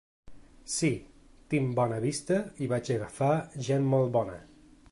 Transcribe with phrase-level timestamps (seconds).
[0.75, 0.89] Sí,
[1.53, 3.31] tinc bona vista i vaig agafar
[3.69, 4.39] gent molt bona.